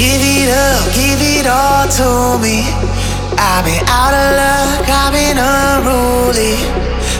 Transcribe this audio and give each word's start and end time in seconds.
Give 0.00 0.16
it 0.16 0.48
up, 0.48 0.80
give 0.96 1.20
it 1.20 1.44
all 1.44 1.84
to 1.84 2.40
me. 2.40 2.64
I've 3.36 3.68
been 3.68 3.84
out 3.84 4.16
of 4.16 4.28
luck, 4.32 4.88
I've 4.88 5.12
been 5.12 5.36
unruly. 5.36 6.56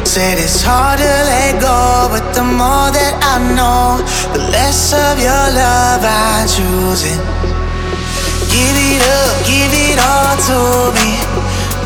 Said 0.09 0.41
it's 0.41 0.65
hard 0.65 0.97
to 0.97 1.05
let 1.05 1.61
go, 1.61 2.09
but 2.09 2.25
the 2.33 2.41
more 2.41 2.89
that 2.89 3.21
I 3.21 3.37
know, 3.53 4.01
the 4.33 4.49
less 4.49 4.97
of 4.97 5.21
your 5.21 5.45
love 5.53 6.01
I'm 6.01 6.49
choosing. 6.49 7.21
Give 8.49 8.73
it 8.73 9.05
up, 9.05 9.37
give 9.45 9.73
it 9.77 10.01
all 10.01 10.41
to 10.49 10.97
me. 10.97 11.21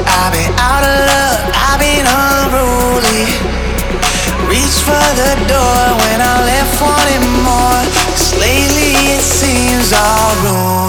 I've 0.06 0.30
been 0.30 0.54
out 0.62 0.86
of 0.86 0.98
luck, 1.10 1.42
I've 1.58 1.82
been 1.82 2.06
unruly. 2.06 3.26
Reach 4.46 4.78
for 4.86 5.08
the 5.18 5.42
door 5.50 5.82
when 6.06 6.22
I 6.22 6.38
left 6.46 6.78
wanting 6.78 7.26
more. 7.42 7.82
Cause 8.14 8.38
lately 8.38 8.94
it 9.10 9.26
seems 9.26 9.90
all 9.90 10.38
ruined. 10.46 10.83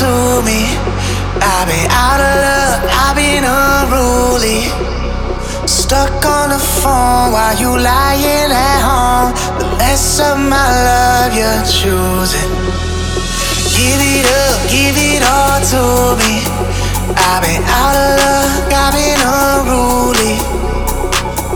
To 0.00 0.40
me. 0.48 0.64
I've 1.36 1.68
been 1.68 1.88
out 1.92 2.20
of 2.20 2.34
luck, 2.48 2.80
I've 3.04 3.16
been 3.16 3.44
unruly. 3.44 4.72
Stuck 5.68 6.24
on 6.24 6.48
the 6.48 6.62
phone 6.80 7.32
while 7.34 7.52
you 7.60 7.68
lying 7.76 8.48
at 8.48 8.80
home. 8.80 9.36
The 9.60 9.68
less 9.76 10.18
of 10.20 10.38
my 10.38 10.64
love 10.88 11.36
you're 11.36 11.64
choosing. 11.68 12.52
Give 13.76 14.00
it 14.00 14.24
up, 14.48 14.58
give 14.72 14.96
it 14.96 15.20
all 15.28 15.60
to 15.72 15.82
me. 16.20 16.40
I've 17.12 17.42
been 17.44 17.60
out 17.60 17.92
of 17.92 18.10
luck, 18.24 18.72
I've 18.72 18.94
been 18.96 19.20
unruly. 19.20 20.36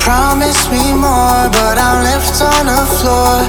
Promise 0.05 0.69
me 0.69 0.93
more, 0.93 1.49
but 1.57 1.79
I'm 1.81 2.05
left 2.05 2.37
on 2.43 2.67
the 2.69 2.85
floor. 3.01 3.41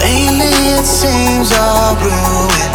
Lately 0.00 0.54
it 0.80 0.86
seems 0.86 1.52
all 1.52 1.92
ruined. 2.00 2.70